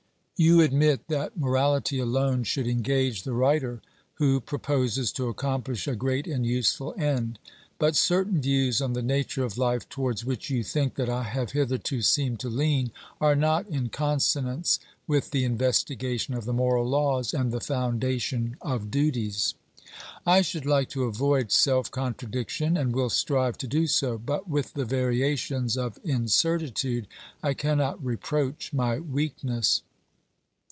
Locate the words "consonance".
13.89-14.79